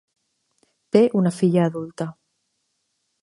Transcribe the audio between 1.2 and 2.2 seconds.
filla adulta.